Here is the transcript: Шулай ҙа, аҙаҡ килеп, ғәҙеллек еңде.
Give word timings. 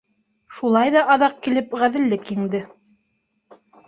Шулай 0.59 0.93
ҙа, 0.95 1.03
аҙаҡ 1.15 1.35
килеп, 1.47 1.75
ғәҙеллек 1.81 2.31
еңде. 2.37 2.63